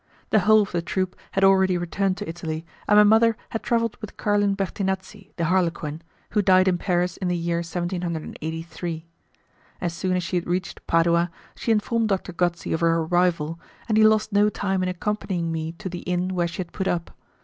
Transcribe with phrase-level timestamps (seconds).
[0.31, 3.97] The whole of the troop had already returned to Italy, and my mother had travelled
[4.01, 9.05] with Carlin Bertinazzi, the harlequin, who died in Paris in the year 1783.
[9.79, 13.95] As soon as she had reached Padua, she informed Doctor Gozzi of her arrival, and
[13.95, 17.11] he lost no time in accompanying me to the inn where she had put up.